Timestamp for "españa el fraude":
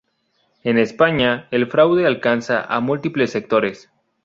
0.79-2.07